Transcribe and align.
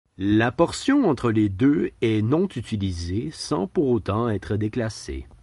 La 0.17 0.51
portion 0.51 1.07
entre 1.07 1.29
les 1.29 1.47
deux 1.47 1.91
est 2.01 2.23
non 2.23 2.47
utilisée, 2.55 3.29
sans 3.31 3.67
pour 3.67 3.89
autant 3.89 4.29
être 4.29 4.55
déclassée. 4.57 5.27